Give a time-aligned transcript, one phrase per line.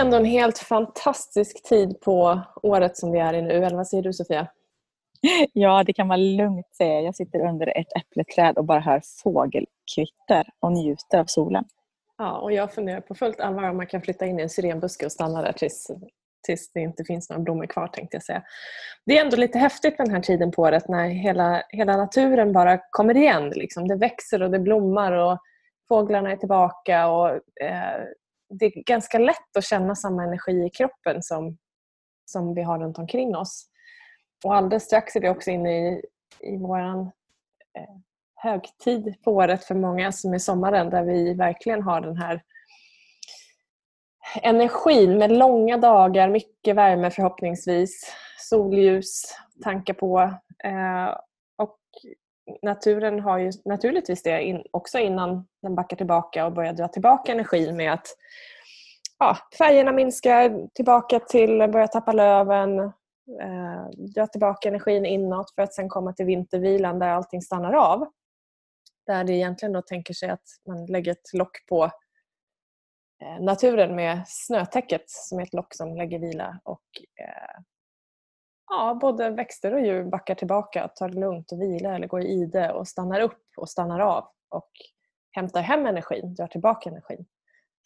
[0.00, 3.64] Ändå en helt fantastisk tid på året som vi är i nu.
[3.64, 4.46] Eller vad säger du Sofia?
[5.52, 7.00] Ja, det kan man lugnt säga.
[7.00, 11.64] Jag sitter under ett äppleträd och bara hör fågelkvitter och njuter av solen.
[12.18, 15.06] Ja, och jag funderar på fullt allvar om man kan flytta in i en syrenbuske
[15.06, 15.90] och stanna där tills,
[16.46, 18.42] tills det inte finns några blommor kvar tänkte jag säga.
[19.06, 22.78] Det är ändå lite häftigt den här tiden på året när hela, hela naturen bara
[22.90, 23.48] kommer igen.
[23.48, 23.88] Liksom.
[23.88, 25.38] Det växer och det blommar och
[25.88, 27.28] fåglarna är tillbaka och
[27.62, 28.04] eh,
[28.50, 31.58] det är ganska lätt att känna samma energi i kroppen som,
[32.24, 33.66] som vi har runt omkring oss.
[34.44, 36.02] Och alldeles strax är vi också inne i,
[36.40, 37.96] i vår eh,
[38.34, 42.42] högtid på året för många som är sommaren där vi verkligen har den här
[44.42, 49.22] energin med långa dagar, mycket värme förhoppningsvis, solljus,
[49.62, 50.20] tankar på.
[50.64, 51.16] Eh,
[52.62, 57.32] naturen har ju naturligtvis det in, också innan den backar tillbaka och börjar dra tillbaka
[57.32, 58.06] energin med att
[59.18, 62.78] ja, färgerna minskar, tillbaka till börja tappa löven,
[63.40, 68.06] eh, dra tillbaka energin inåt för att sen komma till vintervilan där allting stannar av.
[69.06, 71.84] Där det egentligen då tänker sig att man lägger ett lock på
[73.22, 76.84] eh, naturen med snötäcket som är ett lock som lägger vila och
[77.20, 77.62] eh,
[78.70, 82.28] ja, både växter och djur backar tillbaka, tar det lugnt och vilar eller går i
[82.28, 84.70] ide och stannar upp och stannar av och
[85.30, 87.26] hämtar hem energin, drar tillbaka energin.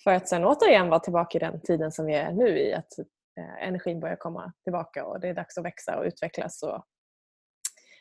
[0.05, 2.99] För att sen återigen vara tillbaka i den tiden som vi är nu i, att
[3.39, 6.85] eh, energin börjar komma tillbaka och det är dags att växa och utvecklas och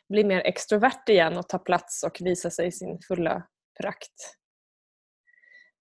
[0.08, 3.42] bli mer extrovert igen och ta plats och visa sig i sin fulla
[3.80, 4.36] prakt.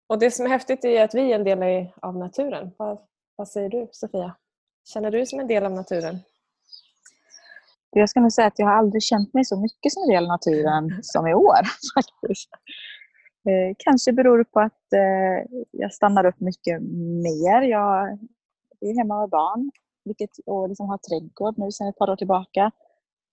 [0.08, 2.72] Och Det som är häftigt är att vi är en del av naturen.
[2.78, 4.36] Vad, vad säger du Sofia?
[4.94, 6.20] Känner du dig som en del av naturen?
[7.96, 10.24] Jag ska nog säga att jag har aldrig känt mig så mycket som en del
[10.24, 11.62] av naturen som i år.
[11.96, 12.50] faktiskt.
[13.50, 16.82] Eh, kanske beror det på att eh, jag stannar upp mycket
[17.24, 17.62] mer.
[17.62, 18.18] Jag
[18.82, 19.72] är hemma med barn
[20.06, 22.72] vilket, och liksom har trädgård nu sedan ett par år tillbaka.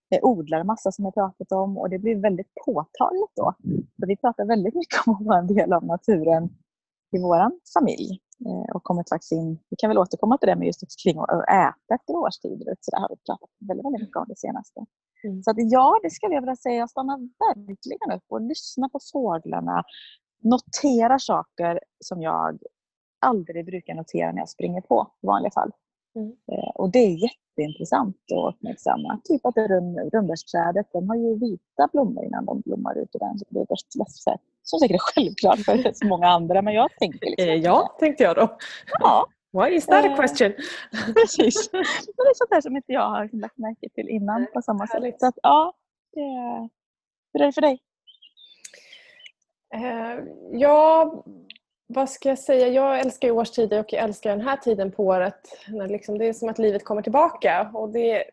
[0.09, 3.55] Jag odlar massa som jag pratat om och det blir väldigt påtagligt då.
[4.01, 6.45] För vi pratar väldigt mycket om att vara en del av naturen
[7.13, 8.21] i vår familj.
[8.47, 11.45] Eh, och kommit faktiskt in, vi kan väl återkomma till det med just kring att
[11.49, 12.77] äta efter årstider.
[12.81, 14.81] Så det har vi pratat väldigt, väldigt mycket om det senaste.
[15.25, 15.43] Mm.
[15.43, 16.75] Så att ja, det skulle jag vilja säga.
[16.75, 19.85] Jag stannar verkligen upp och lyssnar på fåglarna.
[20.53, 22.59] Noterar saker som jag
[23.21, 25.73] aldrig brukar notera när jag springer på i vanliga fall.
[26.17, 26.33] Mm.
[26.53, 29.21] Eh, och det är jätteintressant att uppmärksamma.
[29.25, 29.57] Typ att
[30.13, 33.49] rönnbärsträdet, de har ju vita blommor innan de blommar ut ordentligt.
[34.63, 38.23] Som säkert är självklart för så många andra, men jag tänker liksom eh, Ja, tänkte
[38.25, 38.59] jag då.
[39.01, 40.53] Ja, Why is that a eh, question?
[41.15, 41.73] Precis.
[41.73, 41.83] Men
[42.17, 45.21] det är sånt där som inte jag har lagt märke till innan på samma sätt.
[45.21, 45.75] Så att, ja,
[46.13, 46.69] det är...
[47.33, 47.79] Hur är det för dig?
[50.53, 51.25] Ja,
[51.93, 52.69] vad ska jag säga?
[52.69, 55.41] Jag älskar årstider och jag älskar den här tiden på året.
[55.69, 57.71] När liksom det är som att livet kommer tillbaka.
[57.75, 58.25] Och det,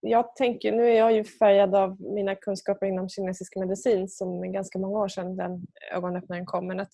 [0.00, 4.48] jag tänker, nu är jag ju färgad av mina kunskaper inom kinesisk medicin som är
[4.48, 6.66] ganska många år sedan den ögonöppnaren kom.
[6.66, 6.92] Men att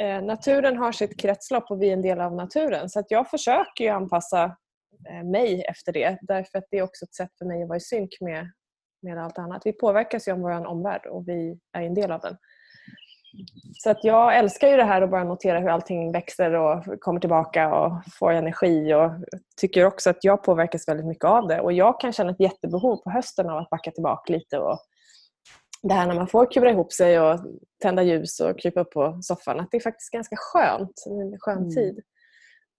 [0.00, 2.88] eh, naturen har sitt kretslopp och vi är en del av naturen.
[2.88, 4.44] Så att jag försöker ju anpassa
[5.10, 7.78] eh, mig efter det därför att det är också ett sätt för mig att vara
[7.78, 8.50] i synk med,
[9.02, 9.62] med allt annat.
[9.64, 12.36] Vi påverkas ju av vår omvärld och vi är en del av den.
[13.72, 17.20] Så att jag älskar ju det här att bara notera hur allting växer och kommer
[17.20, 19.10] tillbaka och får energi och
[19.56, 21.60] tycker också att jag påverkas väldigt mycket av det.
[21.60, 24.78] Och jag kan känna ett jättebehov på hösten av att backa tillbaka lite och
[25.82, 27.40] det här när man får kura ihop sig och
[27.82, 31.58] tända ljus och krypa upp på soffan, att det är faktiskt ganska skönt, en skön
[31.58, 31.70] mm.
[31.70, 32.00] tid.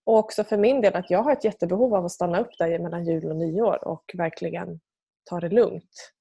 [0.05, 2.79] Och också för min del att jag har ett jättebehov av att stanna upp där
[2.79, 4.79] mellan jul och nyår och verkligen
[5.29, 6.11] ta det lugnt.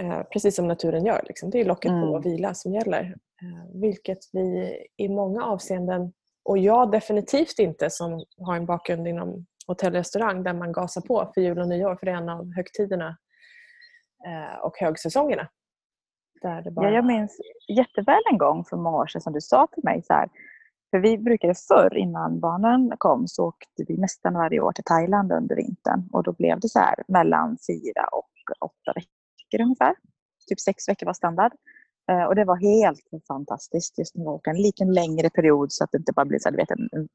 [0.00, 1.24] Eh, precis som naturen gör.
[1.28, 1.50] Liksom.
[1.50, 2.02] Det är locket mm.
[2.02, 3.02] på och vila som gäller.
[3.42, 6.12] Eh, vilket vi i många avseenden,
[6.44, 11.00] och jag definitivt inte som har en bakgrund inom hotell och restaurang där man gasar
[11.00, 13.16] på för jul och nyår för det är en av högtiderna
[14.26, 15.48] eh, och högsäsongerna.
[16.42, 16.88] Där bara...
[16.88, 20.02] ja, jag minns jätteväl en gång för många år sedan som du sa till mig
[20.02, 20.28] så här,
[20.90, 25.32] för vi brukade förr innan barnen kom så åkte vi nästan varje år till Thailand
[25.32, 28.30] under vintern och då blev det så här mellan fyra och
[28.60, 29.21] åtta veckor
[29.60, 29.94] ungefär.
[30.48, 31.52] Typ sex veckor var standard.
[32.10, 35.90] Eh, och det var helt fantastiskt just att åka en liten längre period så att
[35.92, 37.08] det inte bara blir så här, vet, en,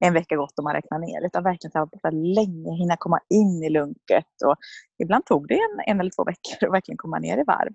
[0.00, 1.26] en vecka gått och man räknar ner.
[1.26, 1.72] Utan verkligen
[2.02, 4.42] här, länge hinna komma in i lunket.
[4.44, 4.56] Och
[4.98, 7.72] ibland tog det en, en eller två veckor att verkligen komma ner i varv.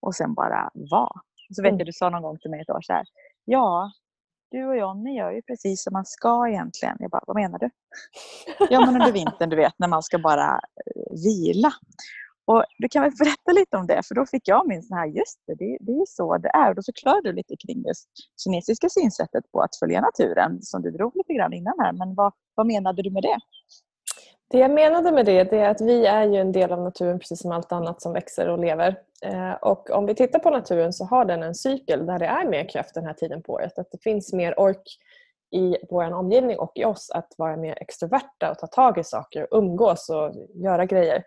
[0.00, 1.20] Och sen bara vara.
[1.56, 3.04] Så vet jag, du sa någon gång till mig ett år så här.
[3.44, 3.92] Ja,
[4.50, 6.96] du och Jonny gör ju precis som man ska egentligen.
[7.00, 7.70] Jag bara, vad menar du?
[8.70, 11.72] Ja, men under vintern, du vet, när man ska bara eh, vila.
[12.50, 15.06] Och du kan väl berätta lite om det, för då fick jag min sån här,
[15.06, 16.68] just det, det, det är så det är.
[16.68, 17.92] Och då förklarade du lite kring det
[18.44, 21.92] kinesiska synsättet på att följa naturen, som du drog lite grann innan här.
[21.92, 23.38] Men vad, vad menade du med det?
[24.50, 27.18] Det jag menade med det, det är att vi är ju en del av naturen
[27.18, 28.98] precis som allt annat som växer och lever.
[29.22, 32.48] Eh, och om vi tittar på naturen så har den en cykel där det är
[32.48, 33.78] mer kraft den här tiden på året.
[33.78, 34.98] Att det finns mer ork
[35.50, 39.52] i vår omgivning och i oss att vara mer extroverta och ta tag i saker
[39.52, 41.24] och umgås och göra grejer.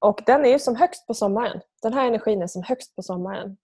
[0.00, 1.60] Och den är ju som högst på sommaren.
[1.82, 3.56] Den här energin är som högst på sommaren.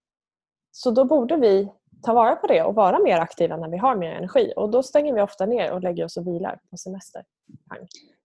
[0.71, 3.97] Så då borde vi ta vara på det och vara mer aktiva när vi har
[3.97, 4.53] mer energi.
[4.57, 7.25] Och då stänger vi ofta ner och lägger oss och vilar på semester.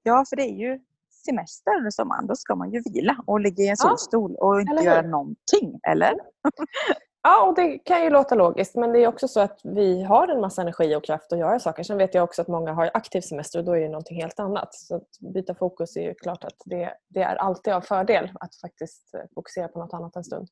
[0.03, 0.79] Ja, för det är ju
[1.25, 2.27] semester under sommaren.
[2.27, 6.13] Då ska man ju vila och ligga i en solstol och inte göra någonting, eller?
[7.29, 10.27] Ja, och det kan ju låta logiskt men det är också så att vi har
[10.27, 11.83] en massa energi och kraft att göra saker.
[11.83, 14.39] Sen vet jag också att många har aktiv semester och då är det någonting helt
[14.39, 14.73] annat.
[14.73, 18.55] Så att byta fokus är ju klart att det, det är alltid av fördel att
[18.55, 20.47] faktiskt eh, fokusera på något annat en stund.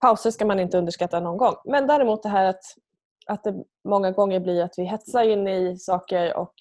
[0.00, 1.54] Pauser ska man inte underskatta någon gång.
[1.64, 2.64] Men däremot det här att,
[3.26, 6.54] att det många gånger blir att vi hetsar in i saker och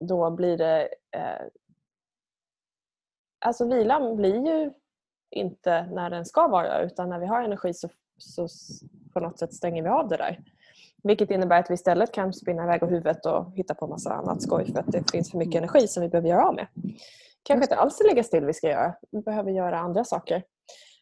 [0.00, 0.88] då blir det...
[1.16, 1.46] Eh,
[3.44, 4.72] alltså vilan blir ju
[5.30, 7.88] inte när den ska vara utan när vi har energi så
[8.22, 8.48] så
[9.12, 10.40] på något sätt stänger vi av det där.
[11.02, 14.42] Vilket innebär att vi istället kan spinna iväg och huvudet och hitta på massa annat
[14.42, 16.66] skoj för att det finns för mycket energi som vi behöver göra av med.
[17.42, 18.94] Kanske inte alls ligga still vi ska göra.
[19.10, 20.42] Vi behöver göra andra saker.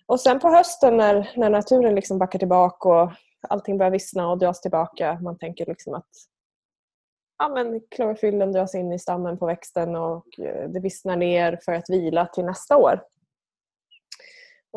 [0.06, 3.12] Och sen på hösten när, när naturen liksom backar tillbaka och
[3.48, 5.18] allting börjar vissna och dras tillbaka.
[5.22, 6.08] Man tänker liksom att
[7.38, 11.72] ja, men klorofyllen dras in i stammen på växten och eh, det vissnar ner för
[11.72, 13.00] att vila till nästa år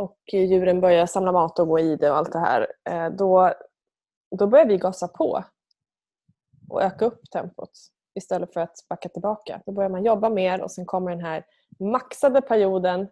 [0.02, 3.54] och djuren börjar samla mat och gå i det och allt det här, eh, då,
[4.38, 5.44] då börjar vi gasa på
[6.70, 7.72] och öka upp tempot
[8.16, 9.62] istället för att backa tillbaka.
[9.66, 11.46] Då börjar man jobba mer och sen kommer den här
[11.80, 13.08] maxade perioden.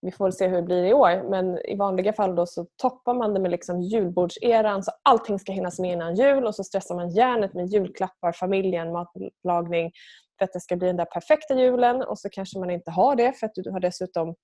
[0.00, 2.66] Vi får väl se hur det blir i år men i vanliga fall då så
[2.76, 6.64] toppar man det med liksom julbordseran så allting ska hinnas med innan jul och så
[6.64, 9.92] stressar man hjärnet med julklappar, familjen, matlagning
[10.38, 13.16] för att det ska bli den där perfekta julen och så kanske man inte har
[13.16, 14.34] det för att du har dessutom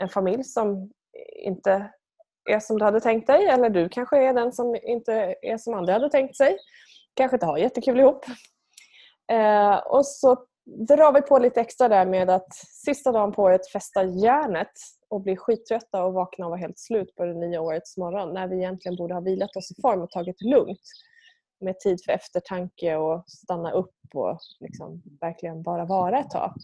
[0.00, 0.90] en familj som
[1.44, 1.90] inte
[2.50, 5.74] är som du hade tänkt dig eller du kanske är den som inte är som
[5.74, 6.58] andra hade tänkt sig.
[7.14, 8.24] Kanske inte har jättekul ihop.
[9.32, 10.46] Eh, och så
[10.88, 12.54] drar vi på lite extra där med att
[12.84, 14.72] sista dagen på året fästa järnet
[15.08, 18.48] och bli skittrötta och vakna och vara helt slut på det nya årets morgon när
[18.48, 20.80] vi egentligen borde ha vilat oss i form och tagit det lugnt
[21.62, 26.54] med tid för eftertanke och stanna upp och liksom verkligen bara vara ett tag.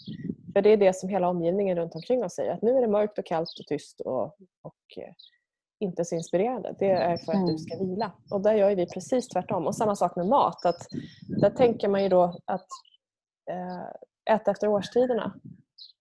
[0.53, 2.89] För det är det som hela omgivningen runt omkring oss säger, att nu är det
[2.89, 4.25] mörkt och kallt och tyst och,
[4.63, 5.13] och eh,
[5.81, 6.75] inte så inspirerande.
[6.79, 7.59] Det är för att du mm.
[7.59, 8.13] ska vila.
[8.31, 9.67] Och där gör vi precis tvärtom.
[9.67, 10.67] Och samma sak med mat.
[10.67, 10.87] Att
[11.41, 12.67] där tänker man ju då att
[13.51, 15.35] äh, äta efter årstiderna.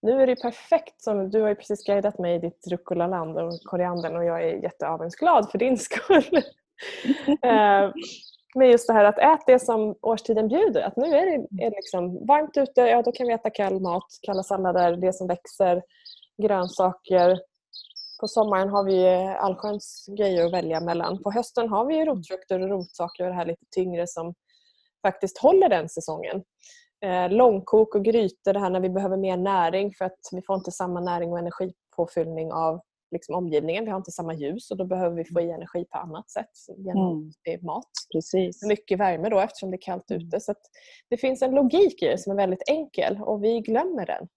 [0.01, 3.59] Nu är det perfekt, som du har ju precis guidat mig i ditt rucola-land och
[3.63, 6.41] koriandern och jag är jätteavundsglad för din skull.
[8.55, 10.81] med just det här att ät det som årstiden bjuder.
[10.81, 14.05] Att nu är det är liksom varmt ute, ja då kan vi äta kall mat,
[14.21, 15.81] kalla sallader, det som växer,
[16.41, 17.39] grönsaker.
[18.19, 19.07] På sommaren har vi
[19.39, 21.23] allsköns grejer att välja mellan.
[21.23, 24.33] På hösten har vi rotfrukter och rotsaker och det här lite tyngre som
[25.01, 26.43] faktiskt håller den säsongen.
[27.05, 30.55] Eh, långkok och grytor, det här när vi behöver mer näring för att vi får
[30.55, 33.85] inte samma näring och energipåfyllning av liksom omgivningen.
[33.85, 36.51] Vi har inte samma ljus och då behöver vi få i energi på annat sätt
[36.77, 37.65] genom mm.
[37.65, 37.91] mat.
[38.11, 38.63] Precis.
[38.63, 40.27] Mycket värme då eftersom det är kallt mm.
[40.27, 40.39] ute.
[40.39, 40.53] Så
[41.09, 44.27] det finns en logik i det som är väldigt enkel och vi glömmer den.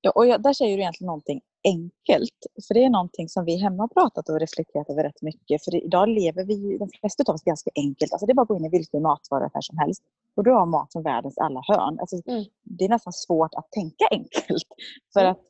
[0.00, 2.38] Ja, och jag, där säger du egentligen någonting enkelt.
[2.66, 5.64] För det är någonting som vi hemma har pratat och reflekterat över rätt mycket.
[5.64, 8.12] För idag lever vi, de flesta av oss, ganska enkelt.
[8.12, 10.02] Alltså det är bara att gå in i vilken matvara här som helst.
[10.36, 11.98] Och du har mat från världens alla hörn.
[12.00, 12.44] Alltså, mm.
[12.62, 14.68] Det är nästan svårt att tänka enkelt.
[15.12, 15.32] För mm.
[15.32, 15.40] att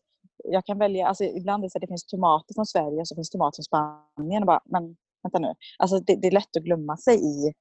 [0.44, 3.08] jag kan välja, alltså ibland är det så att det finns tomater från Sverige och
[3.08, 4.42] så finns tomater från Spanien.
[4.42, 5.54] Och bara, men vänta nu.
[5.78, 7.52] Alltså det, det är lätt att glömma sig i,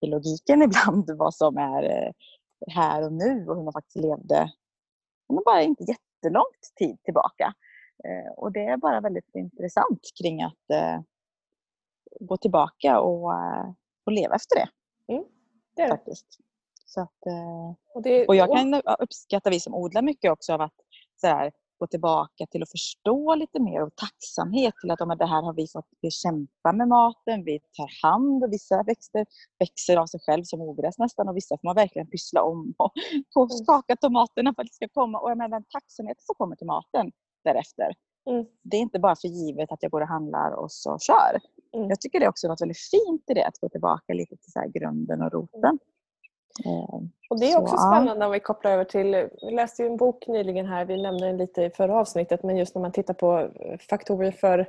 [0.00, 2.12] i logiken ibland vad som är eh,
[2.74, 4.52] här och nu och hur man faktiskt levde
[5.28, 7.54] men bara inte jättelångt tid tillbaka.
[8.04, 11.00] Eh, och det är bara väldigt intressant kring att eh,
[12.20, 13.32] gå tillbaka och,
[14.06, 14.68] och leva efter det.
[15.12, 15.24] Mm,
[15.76, 15.96] det är det.
[15.96, 16.26] Faktiskt.
[16.84, 17.18] Så att,
[17.94, 20.74] och, det, och jag kan uppskatta, vi som odlar mycket också av att
[21.20, 25.42] så här, gå tillbaka till att förstå lite mer och tacksamhet till att det här
[25.42, 29.26] har vi fått vi kämpa med maten, vi tar hand och vissa växter
[29.58, 32.92] växer av sig själv som ogräs nästan och vissa får man verkligen pyssla om och,
[33.34, 33.64] och mm.
[33.64, 35.18] skaka tomaterna för att det ska komma.
[35.18, 37.12] Och jag menar, den tacksamheten som kommer till maten
[37.44, 37.94] därefter.
[38.30, 38.46] Mm.
[38.62, 41.40] Det är inte bara för givet att jag går och handlar och så kör.
[41.74, 41.88] Mm.
[41.88, 44.52] Jag tycker det är också något väldigt fint i det, att gå tillbaka lite till
[44.52, 45.78] så grunden och roten.
[46.64, 47.10] Mm.
[47.30, 49.96] Och Det är också så, spännande om vi kopplar över till, vi läste ju en
[49.96, 53.14] bok nyligen här, vi nämnde den lite i förra avsnittet, men just när man tittar
[53.14, 53.50] på
[53.90, 54.68] faktorer för,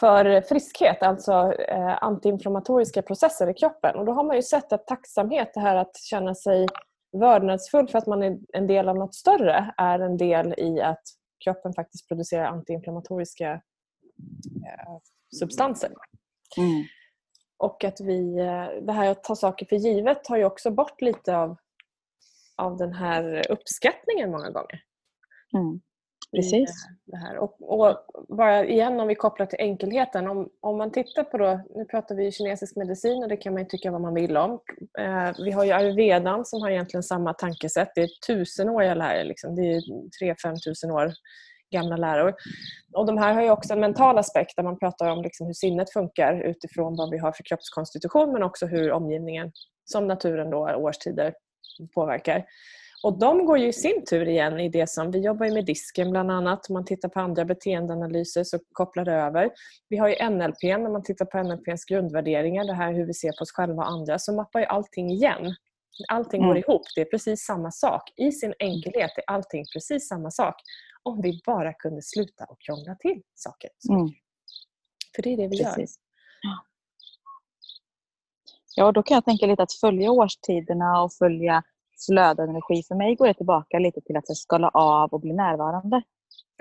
[0.00, 3.96] för friskhet, alltså eh, antiinflammatoriska processer i kroppen.
[3.96, 6.66] Och Då har man ju sett att tacksamhet, det här att känna sig
[7.12, 11.02] vördnadsfull för att man är en del av något större, är en del i att
[11.44, 14.96] kroppen faktiskt producerar antiinflammatoriska eh,
[15.38, 15.90] substanser.
[16.56, 16.84] Mm.
[17.60, 21.00] Och att vi, eh, det här att ta saker för givet tar ju också bort
[21.00, 21.56] lite av,
[22.56, 24.82] av den här uppskattningen många gånger.
[25.54, 25.80] Mm.
[26.36, 26.70] Precis.
[27.06, 27.38] Det här.
[27.38, 27.96] Och, och,
[28.28, 30.28] bara igen om vi kopplar till enkelheten.
[30.28, 33.68] Om, om man tittar på då, nu pratar vi kinesisk medicin och det kan man
[33.68, 34.60] tycka vad man vill om.
[34.98, 37.88] Eh, vi har ju ayurvedan som har egentligen samma tankesätt.
[37.94, 39.24] Det är tusenåriga läror.
[39.24, 39.54] Liksom.
[39.54, 39.80] Det är
[40.24, 41.12] 3-5 tusen år
[41.70, 42.34] gamla läror.
[42.92, 45.54] Och de här har ju också en mental aspekt där man pratar om liksom hur
[45.54, 49.52] sinnet funkar utifrån vad vi har för kroppskonstitution men också hur omgivningen,
[49.84, 51.34] som naturen då, årstider
[51.94, 52.44] påverkar.
[53.02, 55.66] Och de går ju i sin tur igen i det som, vi jobbar ju med
[55.66, 59.50] disken bland annat, om man tittar på andra beteendeanalyser så kopplar det över.
[59.88, 63.32] Vi har ju NLP, när man tittar på NLPs grundvärderingar, det här hur vi ser
[63.38, 65.54] på oss själva och andra, så mappar ju allting igen.
[66.08, 66.56] Allting går mm.
[66.56, 68.02] ihop, det är precis samma sak.
[68.16, 70.54] I sin enkelhet är allting precis samma sak.
[71.02, 73.70] Om vi bara kunde sluta och krångla till saker.
[73.90, 74.08] Mm.
[75.16, 75.98] För det är det vi precis.
[76.44, 76.60] gör.
[78.76, 81.62] Ja, då kan jag tänka lite att följa årstiderna och följa
[82.06, 82.82] flödande energi.
[82.88, 86.02] För mig går det tillbaka lite till att skala av och bli närvarande.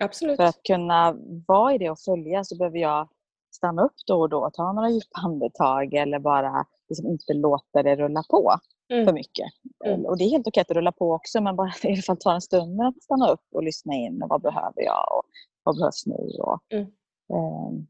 [0.02, 0.38] Absolut.
[0.38, 1.16] För att kunna
[1.48, 3.10] vara i det och följa så behöver jag
[3.52, 7.96] stanna upp då och då, ta några djupa andetag eller bara liksom inte låta det
[7.96, 8.54] rulla på
[8.94, 9.06] mm.
[9.06, 9.48] för mycket.
[9.86, 10.06] Mm.
[10.06, 12.34] Och Det är helt okej att rulla på också men bara i alla fall ta
[12.34, 14.24] en stund att stanna upp och lyssna in.
[14.24, 15.24] Och vad behöver jag och
[15.64, 16.38] vad behövs nu?
[16.40, 16.84] Och, mm.
[17.34, 17.86] eh,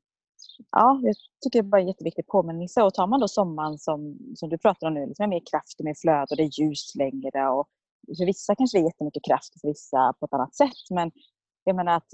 [0.72, 2.84] ja, jag tycker det är bara en jätteviktig påminnelse.
[2.84, 5.79] Och tar man då sommaren som, som du pratar om nu, liksom med mer kraft
[5.79, 7.50] och mer flöde och det är ljust längre.
[7.50, 7.68] Och
[8.18, 10.89] för vissa kanske det är jättemycket kraft och för vissa på ett annat sätt.
[10.89, 11.12] Men
[11.63, 12.13] jag menar att,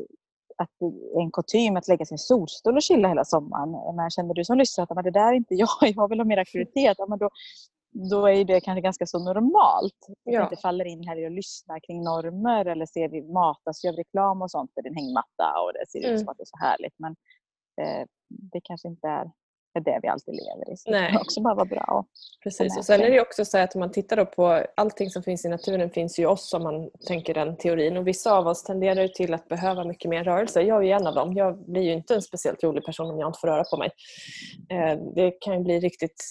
[0.58, 0.72] att
[1.20, 3.96] en kutym att lägga sig i solstol och chilla hela sommaren.
[3.96, 6.38] Men känner du som lyssnar att det där är inte jag, jag vill ha mer
[6.38, 6.96] aktivitet.
[6.98, 7.30] Ja, men då,
[7.96, 10.00] då är det kanske ganska så normalt.
[10.10, 10.44] Att ja.
[10.44, 14.42] inte faller in här i att lyssna kring normer eller ser vi matas av reklam
[14.42, 16.20] och sånt på din hängmatta och det ser ut mm.
[16.20, 16.94] som att det är så härligt.
[16.98, 17.16] Men
[17.82, 19.32] eh, det kanske inte är
[19.80, 20.78] det vi alltid lever i.
[20.78, 21.02] Så Nej.
[21.02, 22.06] det kan också bara vara bra.
[22.44, 22.78] Precis.
[22.78, 25.50] Och sen är det också så att om man tittar på allting som finns i
[25.50, 27.98] naturen finns ju oss om man tänker den teorin.
[27.98, 30.62] Och vissa av oss tenderar till att behöva mycket mer rörelse.
[30.62, 31.34] Jag är en av dem.
[31.34, 33.90] Jag blir ju inte en speciellt rolig person om jag inte får röra på mig.
[34.70, 36.24] Eh, det kan ju bli riktigt,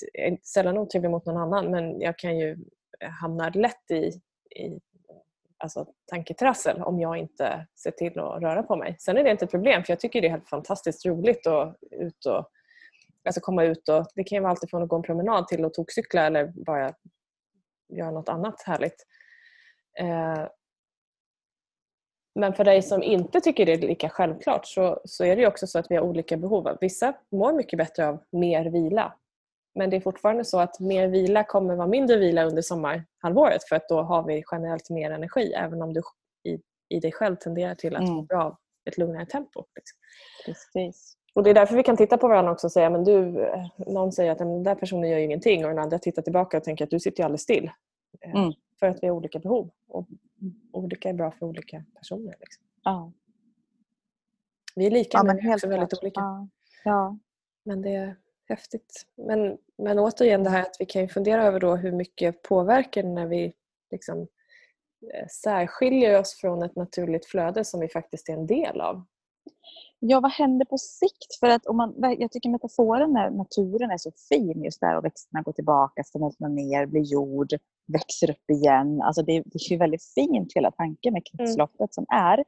[0.42, 2.56] sällan otrevlig mot någon annan men jag kan ju
[3.20, 4.20] hamna lätt i,
[4.60, 4.80] i
[5.58, 8.96] alltså, tanketrassel om jag inte ser till att röra på mig.
[8.98, 11.76] Sen är det inte ett problem för jag tycker det är helt fantastiskt roligt att
[11.90, 12.50] ut och,
[13.26, 13.88] alltså komma ut.
[13.88, 16.52] Och, det kan ju vara allt från att gå en promenad till att tokcykla eller
[16.66, 16.94] bara
[17.88, 19.06] göra något annat härligt.
[19.98, 20.46] Eh,
[22.34, 25.66] men för dig som inte tycker det är lika självklart så, så är det också
[25.66, 26.78] så att vi har olika behov.
[26.80, 29.14] Vissa mår mycket bättre av mer vila
[29.74, 33.76] men det är fortfarande så att mer vila kommer vara mindre vila under sommarhalvåret för
[33.76, 36.02] att då har vi generellt mer energi även om du
[36.48, 38.14] i, i dig själv tenderar till att mm.
[38.14, 38.56] må bra av
[38.90, 39.64] ett lugnare tempo.
[40.46, 41.16] Precis.
[41.34, 43.48] Och Det är därför vi kan titta på varandra också och säga men du,
[43.86, 46.84] någon säger att den där personen gör ingenting och den andra tittar tillbaka och tänker
[46.84, 47.70] att du sitter ju alldeles still.
[48.20, 48.52] Eh, mm.
[48.80, 50.06] För att vi har olika behov och
[50.72, 52.34] olika är bra för olika personer.
[52.40, 52.64] Liksom.
[52.82, 53.12] Ja.
[54.76, 56.20] Vi är lika ja, men, men också väldigt olika.
[56.20, 56.48] Ja.
[56.84, 57.18] ja.
[57.64, 58.16] Men det,
[58.48, 59.06] häftigt.
[59.14, 63.26] Men, men återigen det här att vi kan fundera över då hur mycket påverkar när
[63.26, 63.52] vi
[63.90, 64.20] liksom
[65.14, 69.04] eh, särskiljer oss från ett naturligt flöde som vi faktiskt är en del av.
[70.06, 71.38] Ja, vad händer på sikt?
[71.40, 75.04] För att om man, jag tycker metaforen när naturen är så fin just där och
[75.04, 77.48] växterna går tillbaka, smälter ner, blir jord,
[77.86, 79.02] växer upp igen.
[79.02, 81.46] Alltså det, det är ju väldigt fint hela tanken med mm.
[81.46, 81.88] kretsloppet mm.
[81.90, 82.38] som är.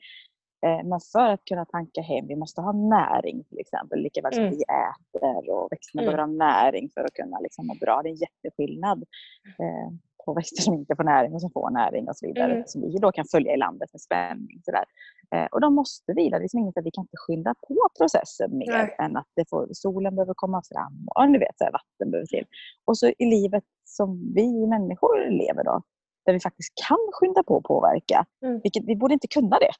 [0.66, 4.34] Eh, men för att kunna tanka hem, vi måste ha näring till exempel, lika väl
[4.34, 4.54] som mm.
[4.54, 6.12] vi äter och växterna mm.
[6.14, 8.02] behöver ha näring för att kunna liksom må bra.
[8.02, 9.04] Det är en jätteskillnad
[9.58, 9.90] eh,
[10.24, 12.52] på växter som inte får näring och som får näring och så vidare.
[12.52, 12.64] Mm.
[12.66, 14.60] Som vi då kan följa i landet med spänning.
[14.64, 14.78] Sådär.
[14.78, 15.15] Eh,
[15.52, 16.36] och de måste vila.
[16.36, 18.96] Det är liksom inget att vi kan inte skynda på processen mer Nej.
[18.98, 22.46] än att det får, solen behöver komma fram och ni vet, så vatten behöver till.
[22.84, 25.82] Och så i livet som vi människor lever då,
[26.26, 28.26] där vi faktiskt kan skynda på och påverka.
[28.44, 28.60] Mm.
[28.62, 29.74] Vilket, vi borde inte kunna det.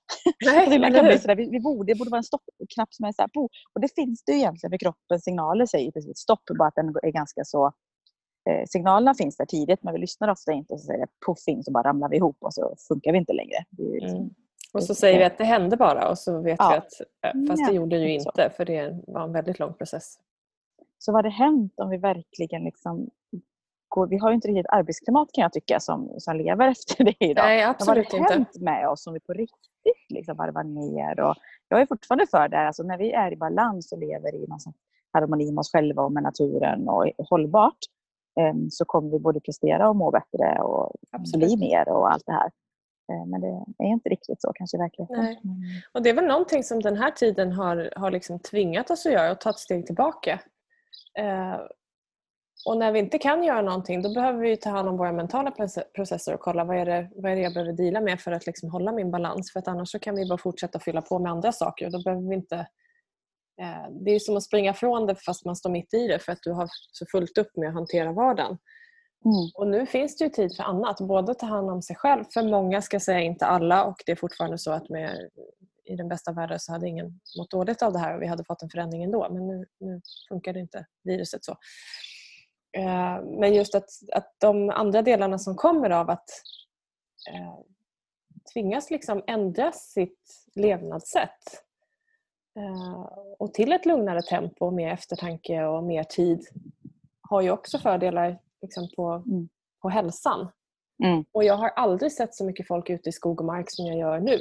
[0.47, 3.13] Nej, det, kan bli sådär, vi, vi borde, det borde vara en stoppknapp som är
[3.13, 3.49] så här, på.
[3.75, 7.11] Och det finns det egentligen för kroppens signaler säger precis stopp, bara att den är
[7.11, 7.67] ganska så
[8.51, 11.49] eh, signalerna finns där tidigt men vi lyssnar ofta inte och så säger det puff
[11.49, 13.59] in så bara ramlar vi ihop och så funkar vi inte längre.
[13.79, 14.31] Liksom, mm.
[14.75, 16.71] Och så säger vi att det hände bara och så vet ja.
[16.71, 19.75] vi att eh, fast det gjorde det ju inte för det var en väldigt lång
[19.75, 20.19] process.
[20.99, 23.11] Så vad hade hänt om vi verkligen liksom
[23.89, 27.17] går, vi har ju inte riktigt arbetsklimat kan jag tycka som, som lever efter det
[27.21, 27.45] idag.
[27.45, 28.35] Nej, absolut Vad har inte.
[28.35, 31.21] hänt med oss om vi på riktigt liksom varvar ner?
[31.21, 31.35] Och
[31.69, 32.57] jag är fortfarande för det.
[32.57, 32.67] här.
[32.67, 34.59] Alltså, när vi är i balans och lever i någon
[35.13, 37.79] harmoni med oss själva och med naturen och hållbart
[38.41, 41.47] em, så kommer vi både prestera och må bättre och Absolut.
[41.47, 42.51] bli mer och allt det här.
[43.13, 43.47] Eh, Men det
[43.85, 45.17] är inte riktigt så kanske i verkligheten.
[45.25, 45.41] Nej.
[45.43, 45.57] Men-
[45.93, 49.13] Och det är väl någonting som den här tiden har, har liksom tvingat oss att
[49.13, 50.41] göra och ta ett steg tillbaka.
[51.19, 51.57] Eh,
[52.67, 55.51] och när vi inte kan göra någonting då behöver vi ta hand om våra mentala
[55.51, 58.33] proce- processer och kolla vad är det, vad är det jag behöver dela med för
[58.33, 59.53] att liksom hålla min balans.
[59.53, 62.03] För att annars så kan vi bara fortsätta fylla på med andra saker och då
[62.03, 62.57] behöver vi inte
[63.61, 66.33] eh, det är som att springa från det fast man står mitt i det för
[66.33, 68.59] att du har så fullt upp med att hantera vardagen.
[69.25, 69.51] Mm.
[69.55, 71.01] Och nu finns det ju tid för annat.
[71.01, 74.03] Både att ta hand om sig själv, för många ska jag säga inte alla och
[74.07, 75.31] det är fortfarande så att med,
[75.85, 78.45] i den bästa världen så hade ingen mått dåligt av det här och vi hade
[78.45, 79.29] fått en förändring ändå.
[79.31, 81.53] Men nu, nu funkar det inte viruset så.
[82.77, 86.31] Eh, Men just att, att de andra delarna som kommer av att
[87.33, 87.59] eh,
[88.53, 91.63] tvingas liksom ändra sitt levnadssätt
[92.59, 93.09] eh,
[93.39, 96.47] och till ett lugnare tempo med eftertanke och mer tid
[97.21, 99.49] har ju också fördelar liksom på, Mm.
[99.83, 100.49] på hälsan.
[101.05, 101.25] Mm.
[101.33, 103.99] Och jag har aldrig sett så mycket folk ute i skog och mark som jag
[103.99, 104.37] gör nu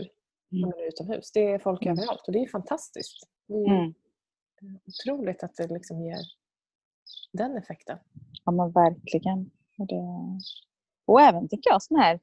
[0.49, 0.69] när Mm.
[0.69, 1.31] man är utomhus.
[1.31, 1.97] Det är folk Mm.
[1.99, 3.29] överallt och det är fantastiskt.
[3.47, 3.93] Det är Mm.
[4.85, 6.17] otroligt att det liksom ger
[7.33, 7.97] den effekten.
[8.45, 9.51] Ja men verkligen.
[9.77, 10.03] Och, det...
[11.05, 12.19] och även tycker jag sådana här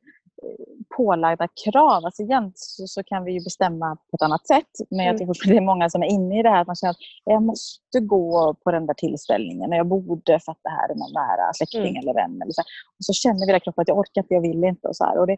[0.97, 2.05] pålagda krav.
[2.05, 4.71] Alltså egentligen så, så kan vi ju bestämma på ett annat sätt.
[4.91, 5.35] Men jag Mm.
[5.35, 7.43] tror det är många som är inne i det här att man känner att jag
[7.43, 11.13] måste gå på den där tillställningen och jag borde för att det här är någon
[11.13, 11.97] nära släkting Mm.
[11.97, 12.43] eller vän.
[12.43, 12.63] Eller så.
[12.99, 14.89] Och så känner vi i kroppen att jag orkar inte, jag vill inte.
[14.89, 15.19] Och så här.
[15.19, 15.33] Och det,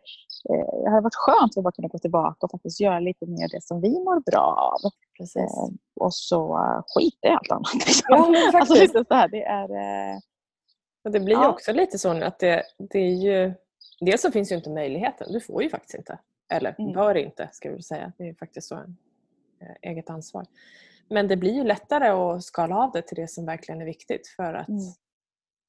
[0.50, 3.48] eh, det hade varit skönt att bara kunna gå tillbaka och faktiskt göra lite mer
[3.48, 4.90] det som vi mår bra av.
[5.40, 5.68] Eh,
[6.00, 7.74] och så uh, skita i allt annat.
[7.74, 8.04] Liksom.
[8.08, 9.68] Ja, Alltså lite så här, det är...
[9.70, 10.16] Eh,
[11.04, 11.48] Och det blir ju Ja.
[11.50, 13.54] också lite så nu att det, det är ju...
[14.00, 15.32] Dels så finns ju inte möjligheten.
[15.32, 16.18] Du får ju faktiskt inte.
[16.52, 16.92] Eller Mm.
[16.92, 18.12] bör inte, ska vi säga.
[18.18, 18.96] Det är faktiskt så en,
[19.60, 20.46] eh, eget ansvar.
[21.08, 24.28] Men det blir ju lättare att skala av det till det som verkligen är viktigt.
[24.36, 24.80] För att Mm.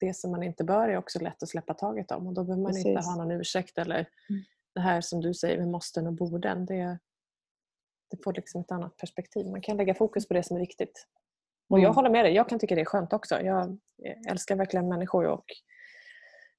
[0.00, 2.26] det som man inte bör är också lätt att släppa taget om.
[2.26, 3.06] Och då behöver man inte Precis.
[3.08, 3.96] ha någon ursäkt eller
[4.30, 4.42] Mm.
[4.74, 6.66] det här som du säger med måsten och borden.
[6.66, 6.98] Det,
[8.10, 9.46] det får liksom ett annat perspektiv.
[9.46, 11.06] Man kan lägga fokus på det som är viktigt.
[11.68, 11.94] Och jag Mm.
[11.94, 13.40] håller med dig, jag kan tycka det är skönt också.
[13.40, 13.78] Jag
[14.28, 15.44] älskar verkligen människor och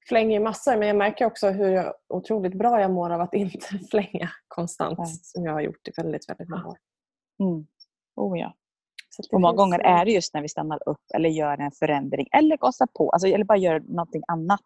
[0.10, 4.30] flänger massor men jag märker också hur otroligt bra jag mår av att inte flänga
[4.48, 5.08] konstant Nej.
[5.22, 6.78] som jag har gjort i väldigt, väldigt många år.
[7.40, 7.68] Mm.
[8.16, 8.54] Oh, ja.
[9.32, 12.28] Och många finns, gånger är det just när vi stannar upp eller gör en förändring
[12.32, 14.66] eller gasar på, alltså, eller bara gör någonting annat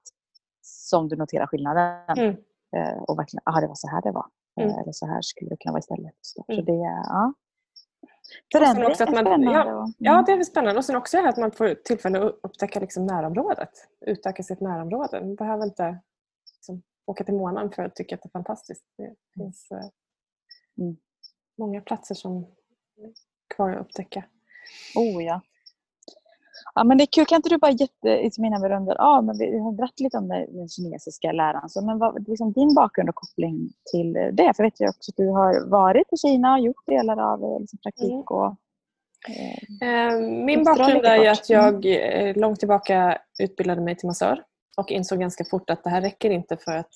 [0.61, 2.17] som du noterar skillnaden.
[2.17, 2.35] Mm.
[2.75, 4.25] Eh, och verkligen, aha, det var så här det var.
[4.25, 4.79] Eh, Mm.
[4.79, 6.13] Eller så här skulle det kunna vara istället.
[6.21, 6.65] Så Mm.
[6.65, 7.33] det, ja.
[8.51, 9.45] Förändring också att man- spännande.
[9.51, 10.25] ja, Ja, mm.
[10.25, 10.77] det är väl spännande.
[10.77, 13.69] Och sen också att man får tillfälle att upptäcka liksom närområdet.
[14.05, 15.21] Utöka sitt närområde.
[15.21, 15.99] Man behöver inte
[16.57, 18.85] liksom, åka till månen för att tycka att det är fantastiskt.
[18.97, 19.85] Det finns eh,
[20.79, 20.97] Mm.
[21.57, 22.37] många platser som
[22.97, 23.13] är
[23.55, 24.23] kvar att upptäcka.
[24.95, 25.41] Oh ja.
[26.75, 27.25] Ja, men det är kul.
[27.25, 30.17] Kan inte du bara jätte, liksom innan vi rundar av, men vi har berättat lite
[30.17, 31.69] om den kinesiska läran.
[31.69, 34.53] Så, men vad, liksom din bakgrund och koppling till det?
[34.55, 37.43] För jag vet ju också att du har varit i Kina och gjort delar av
[37.43, 38.11] eh, liksom, praktik.
[38.11, 38.21] Mm.
[38.21, 38.55] Och, eh,
[39.81, 44.43] Eh, Min bakgrund är ju att jag eh, långt tillbaka utbildade mig till massör
[44.77, 46.93] och insåg ganska fort att det här räcker inte för att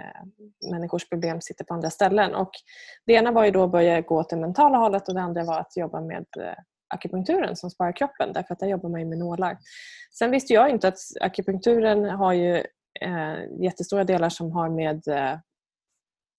[0.00, 2.34] eh, människors problem sitter på andra ställen.
[2.34, 2.50] Och
[3.06, 5.44] det ena var ju då att börja gå åt det mentala hållet och det andra
[5.44, 6.26] var att jobba med
[6.94, 9.58] akupunkturen som sparar kroppen därför att där jobbar man ju med nålar.
[10.18, 12.56] Sen visste jag inte att akupunkturen har ju
[13.00, 15.38] eh, jättestora delar som har med eh,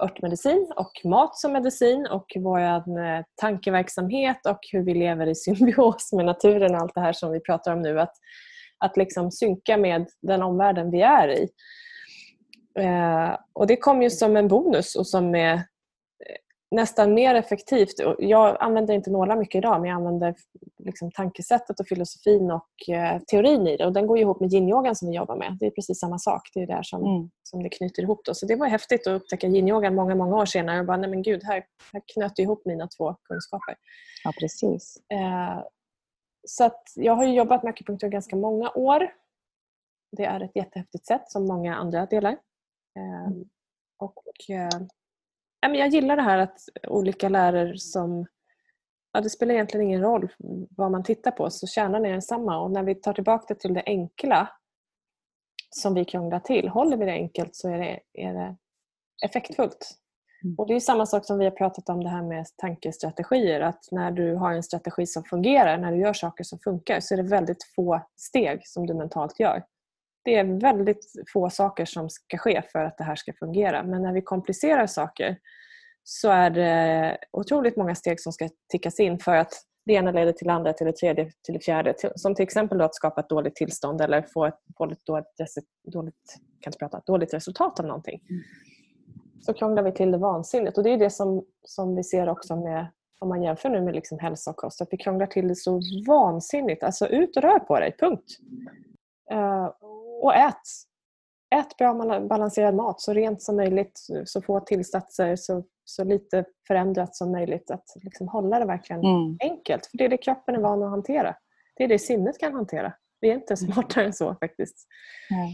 [0.04, 6.14] örtmedicin och mat som medicin och vår eh, tankeverksamhet och hur vi lever i symbios
[6.14, 8.00] med naturen och allt det här som vi pratar om nu.
[8.00, 8.14] Att,
[8.78, 11.50] att liksom synka med den omvärlden vi är i.
[12.80, 15.60] Eh, och Det kom ju som en bonus och som är eh,
[16.72, 17.94] nästan mer effektivt.
[18.18, 20.36] Jag använder inte nålar mycket idag men jag använder
[20.84, 23.86] liksom tankesättet och filosofin och eh, teorin i det.
[23.86, 25.58] Och Den går ihop med yin-yogan som vi jobbar med.
[25.60, 26.42] Det är precis samma sak.
[26.54, 27.30] Det är där som, mm.
[27.44, 28.22] som det knyter ihop.
[28.26, 28.34] Då.
[28.34, 30.80] Så det var häftigt att upptäcka yin-yogan många, många år senare.
[30.80, 33.76] Och bara, nej men gud, här, här knöt ihop mina två kunskaper.
[34.24, 34.98] Ja, precis.
[35.14, 35.64] Eh,
[36.48, 39.10] så jag har ju jobbat med akupunktur ganska många år.
[40.18, 42.32] Det är ett jättehäftigt sätt som många andra delar.
[42.98, 43.32] Eh,
[44.00, 44.80] och, eh,
[45.66, 48.26] ja, men jag gillar det här att olika lärare som
[49.12, 50.32] Ja, det spelar egentligen ingen roll
[50.70, 53.74] vad man tittar på så kärnan är densamma och när vi tar tillbaka det till
[53.74, 54.50] det enkla
[55.70, 58.56] som vi krånglar till, håller vi det enkelt så är det, är det
[59.26, 59.92] effektfullt.
[60.44, 60.56] Mm.
[60.58, 63.62] Och Det är samma sak som vi har pratat om det här med tankestrategier.
[63.62, 67.14] Att när du har en strategi som fungerar, när du gör saker som funkar så
[67.14, 69.64] är det väldigt få steg som du mentalt gör.
[70.26, 73.84] Det är väldigt få saker som ska ske för att det här ska fungera.
[73.84, 75.38] Men när vi komplicerar saker
[76.04, 79.54] så är det otroligt många steg som ska tickas in för att
[79.86, 81.94] det ena leder till det andra, till det tredje, till det fjärde.
[82.16, 85.28] Som till exempel att skapa ett dåligt tillstånd eller få ett dåligt, dåligt,
[85.88, 88.22] dåligt, kan inte prata, dåligt resultat av någonting.
[88.30, 88.44] Mm.
[89.42, 90.78] Så krånglar vi till det vansinnigt.
[90.78, 92.88] Och det är det som, som vi ser också med
[93.20, 95.82] om man jämför nu med liksom hälsa och kost, att vi krånglar till det så
[96.08, 96.84] vansinnigt.
[96.84, 98.38] Alltså ut och rör på dig, punkt.
[99.34, 99.70] Uh,
[100.26, 100.62] och ät.
[101.56, 107.16] Ät bra balanserad mat, så rent som möjligt, så få tillsatser, så, så lite förändrat
[107.16, 107.72] som möjligt.
[107.72, 109.38] Att liksom hålla det verkligen mm.
[109.40, 109.86] enkelt.
[109.86, 111.36] För det är det kroppen är van att hantera.
[111.76, 112.94] Det är det sinnet kan hantera.
[113.20, 114.88] Vi är inte smartare än så faktiskt.
[115.32, 115.48] Mm.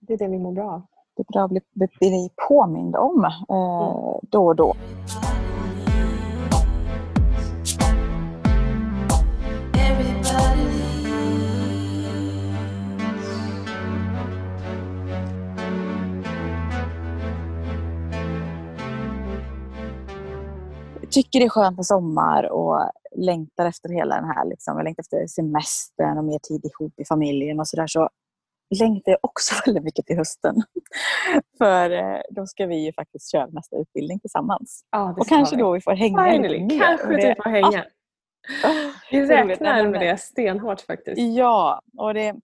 [0.00, 0.82] Det är det vi mår bra av.
[1.16, 4.20] Det är bra att bli, bli påmind om eh, mm.
[4.22, 4.74] då och då.
[21.22, 25.02] Tycker det är skönt med sommar och längtar efter hela den här, liksom, jag längtar
[25.02, 28.08] efter semestern och mer tid ihop i familjen och sådär, så
[28.80, 30.54] längtar jag också väldigt mycket till hösten.
[31.58, 34.84] För eh, då ska vi ju faktiskt köra nästa utbildning tillsammans.
[34.90, 35.62] Ja, och kanske vi.
[35.62, 36.86] då vi får hänga Finally, lite mer.
[36.86, 37.84] Kanske det, du får hänga.
[38.62, 38.70] Ja.
[39.10, 41.18] Vi räknar med det stenhårt faktiskt.
[41.18, 42.34] Ja, och det,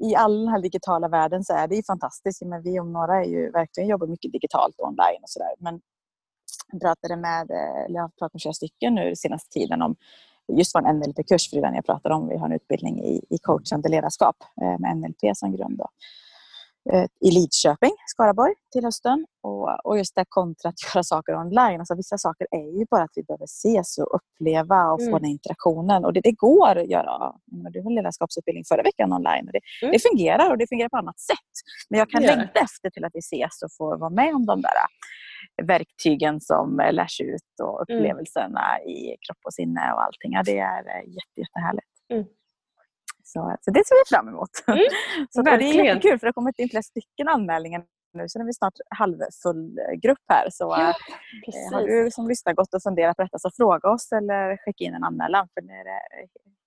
[0.00, 2.42] i all den här digitala världen så är det ju fantastiskt.
[2.42, 5.54] Men vi om några är ju verkligen jobbar mycket digitalt online och sådär.
[5.58, 5.80] Men
[6.80, 9.96] pratade med, eh, eller jag har pratat med flera stycken nu senaste tiden om
[10.52, 12.28] just vad en NLP-kurs, för det är den jag pratar om.
[12.28, 15.78] Vi har en utbildning i, i coachande ledarskap eh, med NLP som grund.
[15.78, 15.88] Då.
[16.92, 19.26] Eh, I Lidköping, Skaraborg, till hösten.
[19.42, 21.80] Och, och just det kontra att göra saker online.
[21.80, 25.12] Alltså, vissa saker är ju bara att vi behöver ses och uppleva och mm.
[25.12, 26.04] få den interaktionen.
[26.04, 27.32] Och det, det går att göra.
[27.46, 29.46] Du har en ledarskapsutbildning förra veckan online.
[29.46, 29.92] Och det, mm.
[29.92, 31.54] det fungerar och det fungerar på annat sätt.
[31.88, 34.60] Men jag kan längta efter till att vi ses och får vara med om de
[34.62, 34.70] där
[35.62, 38.00] verktygen som lärs ut och mm.
[38.00, 38.88] upplevelserna mm.
[38.88, 40.32] i kropp och sinne och allting.
[40.32, 41.94] Ja, det är eh, jätte, jättehärligt.
[42.12, 42.24] Mm.
[43.22, 44.50] Så, så det ser vi fram emot.
[44.66, 44.78] Mm.
[45.30, 48.44] så det är jättekul för det har kommit in flera stycken anmälningar nu så är
[48.44, 50.48] vi snart halvfull grupp här.
[50.50, 54.12] Så ja, eh, har du som lyssnar gått och funderat på detta så fråga oss
[54.12, 56.00] eller skicka in en anmälan för nu är det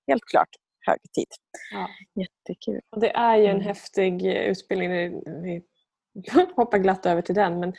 [0.08, 0.50] helt klart
[0.88, 1.28] hög tid.
[1.72, 1.88] Ja.
[2.22, 2.82] Jättekul.
[2.90, 3.68] Och det är ju en mm.
[3.68, 4.90] häftig utbildning.
[5.44, 5.62] Vi
[6.56, 7.60] hoppa glatt över till den.
[7.60, 7.74] Men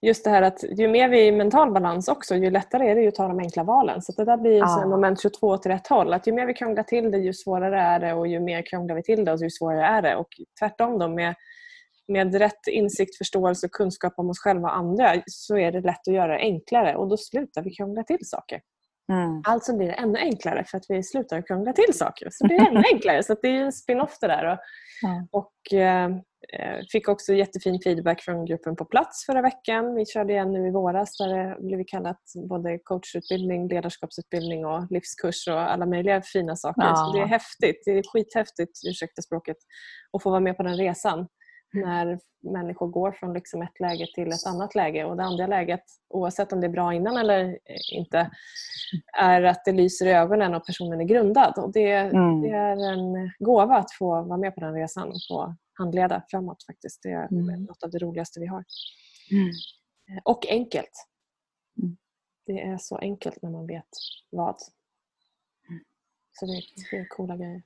[0.00, 2.94] just det här att ju mer vi är i mental balans också, ju lättare är
[2.94, 4.02] det att ta de enkla valen.
[4.02, 4.86] Så det där blir ja.
[4.86, 6.12] moment 22 till rätt håll.
[6.12, 8.94] Att ju mer vi krånglar till det, ju svårare är det och ju mer krånglar
[8.94, 10.16] vi till det, ju svårare är det.
[10.16, 10.28] Och
[10.60, 11.34] tvärtom då med,
[12.08, 16.08] med rätt insikt, förståelse och kunskap om oss själva och andra så är det lätt
[16.08, 18.60] att göra det enklare och då slutar vi krångla till saker.
[19.12, 19.42] Mm.
[19.44, 22.28] Alltså blir det ännu enklare för att vi slutar krångla till saker.
[22.30, 23.22] Så det blir ännu enklare.
[23.22, 24.44] Så det är en spin-off det där.
[24.52, 24.58] Och,
[25.08, 25.28] mm.
[25.30, 26.10] och eh,
[26.92, 29.94] fick också jättefin feedback från gruppen på plats förra veckan.
[29.94, 35.48] Vi körde igen nu i våras där det blev kallat både coachutbildning, ledarskapsutbildning och livskurs
[35.48, 36.82] och alla möjliga fina saker.
[36.82, 36.96] Ja.
[36.96, 37.82] Så det är häftigt.
[37.84, 39.56] Det är skithäftigt, ursäkta språket,
[40.12, 41.28] att få vara med på den resan
[41.72, 42.18] när
[42.52, 45.04] människor går från liksom ett läge till ett annat läge.
[45.04, 47.58] Och Det andra läget, oavsett om det är bra innan eller
[47.92, 48.30] inte,
[49.18, 51.54] är att det lyser i ögonen och personen är grundad.
[51.58, 52.40] Och det, mm.
[52.40, 56.64] det är en gåva att få vara med på den resan och få handleda framåt.
[56.66, 57.02] faktiskt.
[57.02, 57.64] Det är mm.
[57.64, 58.64] något av det roligaste vi har.
[59.30, 59.52] Mm.
[60.24, 61.08] Och enkelt.
[61.82, 61.96] Mm.
[62.46, 63.88] Det är så enkelt när man vet
[64.30, 64.56] vad.
[65.68, 65.84] Mm.
[66.32, 67.62] Så det, det är coola grejer.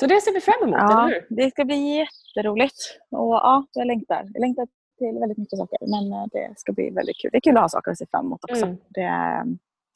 [0.00, 1.36] Så det ser vi fram emot, ja, eller hur?
[1.36, 2.98] Det ska bli jätteroligt.
[3.10, 4.30] Och ja, jag längtar.
[4.34, 5.78] Jag längtar till väldigt mycket saker.
[5.80, 7.30] Men eh, det ska bli väldigt kul.
[7.32, 8.66] Det är kul att ha saker att se fram emot också.
[8.66, 8.78] Mm.
[8.88, 9.44] Det,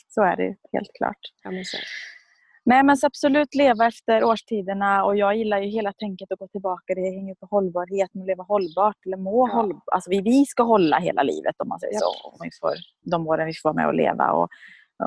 [0.08, 1.22] så är det helt klart.
[1.42, 1.50] Ja.
[2.66, 6.48] Nej men så absolut leva efter årstiderna och jag gillar ju hela tänket att gå
[6.48, 6.94] tillbaka.
[6.94, 9.54] Det hänger på hållbarhet, att leva hållbart eller må ja.
[9.54, 9.82] hållbart.
[9.92, 12.00] Alltså vi, vi ska hålla hela livet om man säger ja.
[12.00, 12.28] så.
[12.28, 12.74] Om vi får,
[13.10, 14.32] de åren vi får med och leva.
[14.32, 14.48] Och,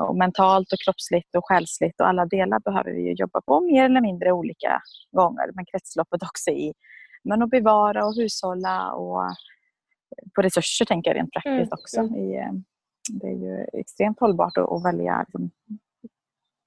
[0.08, 4.00] och mentalt och kroppsligt och själsligt och alla delar behöver vi jobba på mer eller
[4.00, 4.80] mindre olika
[5.12, 5.50] gånger.
[5.54, 6.72] Men kretsloppet också i
[7.24, 9.22] men att bevara och hushålla och
[10.34, 11.78] på resurser tänker jag rent praktiskt mm.
[11.80, 12.16] också.
[12.16, 12.52] I, eh,
[13.12, 15.50] det är ju extremt hållbart att, att välja liksom,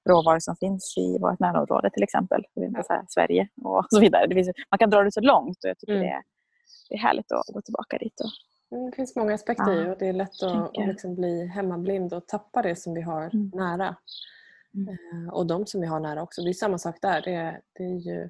[0.09, 2.43] råvaror som finns i vårt närområde till exempel.
[2.53, 3.05] Ja.
[3.09, 4.33] Sverige och så vidare.
[4.33, 6.05] Finns, man kan dra det så långt och jag tycker mm.
[6.05, 6.23] det, är,
[6.89, 8.19] det är härligt att gå tillbaka dit.
[8.19, 8.29] Och,
[8.71, 12.13] Mm, det finns många aspekter ja, och det är lätt att, att liksom bli hemmablind
[12.13, 13.51] och tappa det som vi har mm.
[13.53, 13.95] nära.
[14.73, 14.89] Mm.
[14.89, 16.41] Eh, och de som vi har nära också.
[16.41, 17.21] Det är samma sak där.
[17.21, 18.21] Det, det är ju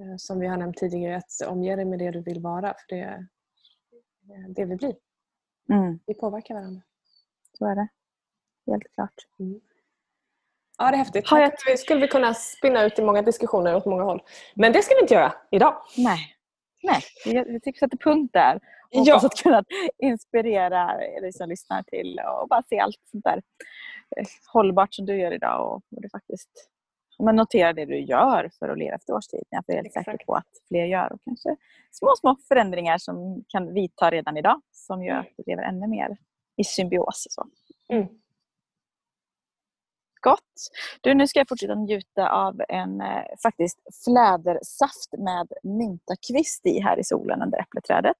[0.00, 2.74] eh, som vi har nämnt tidigare, att omge dig med det du vill vara.
[2.74, 3.26] För det är
[4.48, 4.96] det vi blir.
[5.68, 5.98] Mm.
[6.06, 6.82] Vi påverkar varandra.
[7.58, 7.88] Så är det.
[8.66, 9.14] Helt klart.
[9.38, 9.60] Mm.
[10.80, 11.28] Ja, det är häftigt.
[11.28, 11.52] Har jag...
[11.66, 14.22] Det skulle vi kunna spinna ut i många diskussioner åt många håll.
[14.54, 15.74] Men det ska vi inte göra idag.
[15.96, 16.18] Nej,
[16.82, 17.02] Nej.
[17.60, 18.56] tycker det är punkt där.
[18.96, 19.16] Och ja.
[19.16, 19.64] att kunna
[19.98, 23.42] inspirera dig som lyssnar till att bara se allt sånt där
[24.16, 26.50] eh, hållbart som du gör idag och, och det faktiskt
[27.22, 29.44] men notera det du gör för att leva efter årstiden.
[29.50, 31.12] Jag är helt säker på att fler gör.
[31.12, 31.56] Och kanske
[31.90, 36.16] små, små förändringar som kan vidta redan idag som gör att du lever ännu mer
[36.56, 37.26] i symbios.
[37.30, 37.46] Så.
[37.92, 38.06] Mm.
[40.20, 40.40] Gott!
[41.00, 46.98] Du, nu ska jag fortsätta njuta av en eh, faktiskt flädersaft med myntakvist i här
[46.98, 48.16] i solen under äppleträdet.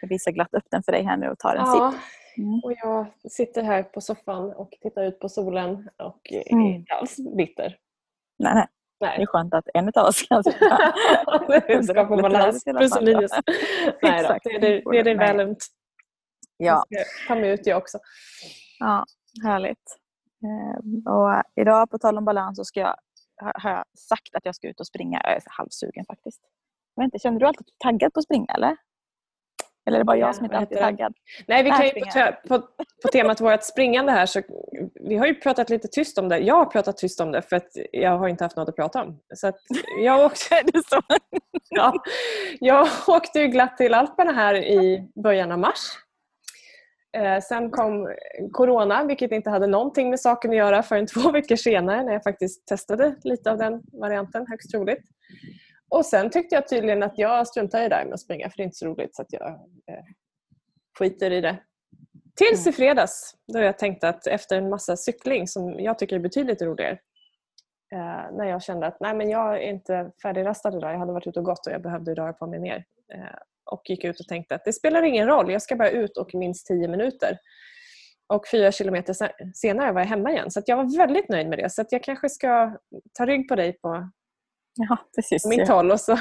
[0.00, 1.92] Jag visar glatt upp den för dig här nu och tar en ja.
[1.92, 2.00] sipp.
[2.38, 2.60] Mm.
[2.64, 6.66] Och jag sitter här på soffan och tittar ut på solen och är mm.
[6.66, 7.76] inte alls bitter.
[8.38, 8.66] Nej, nej.
[9.00, 9.16] nej.
[9.16, 10.92] Det är skönt att en av oss kan sitta
[11.82, 12.64] Skapa balans.
[12.64, 13.30] Plus och minus.
[14.02, 15.56] nej då, det är det, det, är det väl.
[16.56, 16.84] Ja.
[16.88, 17.98] Jag ska ta mig ut jag också.
[18.78, 19.04] Ja,
[19.44, 19.98] härligt.
[20.44, 22.96] Ehm, och idag på tal om balans så ska jag,
[23.36, 25.20] har jag sagt att jag ska ut och springa.
[25.24, 26.40] Jag är halvsugen faktiskt.
[26.94, 28.76] Jag inte, känner du alltid taggad på att springa eller?
[29.86, 31.14] Eller är det bara jag som inte alltid är taggad?
[31.46, 32.66] Nej, vi kan ju på, på,
[33.02, 34.42] på temat vårt springande här så
[34.94, 36.38] vi har ju pratat lite tyst om det.
[36.38, 39.02] Jag har pratat tyst om det för att jag har inte haft något att prata
[39.02, 39.20] om.
[39.34, 39.52] Så
[40.00, 41.00] jag, åkte, så?
[41.68, 41.92] ja,
[42.60, 46.03] jag åkte ju glatt till Alperna här i början av mars.
[47.14, 48.14] Eh, sen kom
[48.52, 52.22] Corona vilket inte hade någonting med saken att göra förrän två veckor senare när jag
[52.22, 55.08] faktiskt testade lite av den varianten högst troligt.
[55.88, 58.56] Och sen tyckte jag tydligen att jag struntar i det där med att springa för
[58.56, 59.48] det är inte så roligt så att jag
[59.86, 60.04] eh,
[60.98, 61.56] skiter i det.
[62.36, 62.72] Tills i mm.
[62.72, 66.98] fredags då jag tänkte att efter en massa cykling som jag tycker är betydligt roligare
[67.92, 71.26] eh, när jag kände att nej men jag är inte färdigrastad idag, jag hade varit
[71.26, 72.84] ute och gått och jag behövde röra på mig mer.
[73.14, 73.38] Eh,
[73.70, 76.34] och gick ut och tänkte att det spelar ingen roll, jag ska bara ut och
[76.34, 77.38] minst 10 minuter.
[78.26, 79.14] Och fyra kilometer
[79.54, 80.50] senare var jag hemma igen.
[80.50, 81.70] Så jag var väldigt nöjd med det.
[81.70, 82.76] Så jag kanske ska
[83.12, 84.10] ta rygg på dig på
[84.76, 85.46] Ja, precis.
[85.46, 86.16] mitt håll och så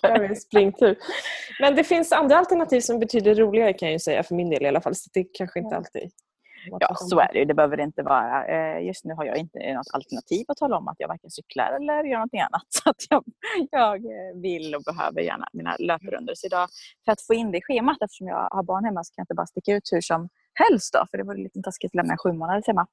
[0.00, 0.98] kör vi en springtur.
[1.60, 4.62] Men det finns andra alternativ som är betydligt roligare kan jag säga för min del
[4.62, 4.94] i alla fall.
[4.94, 6.10] Så det kanske inte alltid
[6.80, 8.46] Ja, så är det Det behöver det inte vara.
[8.46, 11.72] Eh, just nu har jag inte något alternativ att tala om att jag varken cyklar
[11.72, 12.62] eller gör någonting annat.
[12.68, 13.24] Så jag,
[13.70, 16.34] jag eh, vill och behöver gärna mina löprundor.
[16.36, 16.68] Så idag,
[17.04, 19.24] för att få in det i schemat, eftersom jag har barn hemma, så kan jag
[19.24, 20.92] inte bara sticka ut hur som helst.
[20.92, 22.86] Då, för det vore lite taskigt att lämna en sju månader hemma.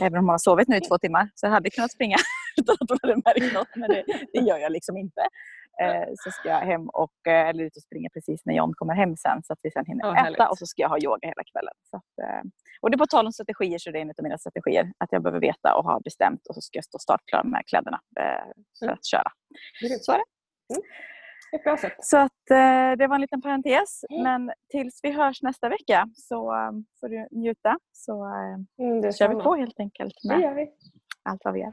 [0.00, 1.30] Även om hon har sovit nu i två timmar.
[1.34, 2.16] Så jag hade kunnat springa
[2.60, 3.76] utan att hon hade märkt något.
[3.76, 5.22] Men det, det gör jag liksom inte.
[5.80, 8.94] Eh, så ska jag hem och, eh, eller ut och springa precis när John kommer
[8.94, 10.50] hem sen så att vi sen hinner oh, äta härligt.
[10.50, 11.74] och så ska jag ha yoga hela kvällen.
[11.90, 12.42] Så att, eh,
[12.80, 15.12] och det är på tal om strategier så det är en av mina strategier att
[15.12, 18.00] jag behöver veta och ha bestämt och så ska jag stå startklar med kläderna
[18.78, 18.94] för mm.
[18.94, 19.30] att köra.
[20.00, 20.24] Så är det.
[20.74, 20.82] Mm.
[21.56, 21.96] Ett bra sätt.
[22.00, 22.42] Så att,
[22.98, 24.04] det var en liten parentes.
[24.10, 24.22] Mm.
[24.22, 26.52] Men tills vi hörs nästa vecka så
[27.00, 27.78] får du njuta.
[27.92, 28.24] Så
[28.78, 30.68] mm, kör vi på helt enkelt med
[31.22, 31.72] allt vad vi gör.